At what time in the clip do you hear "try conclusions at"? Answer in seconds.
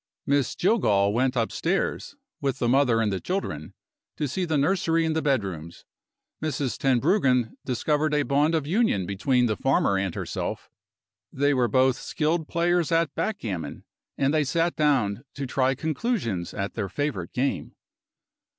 15.45-16.73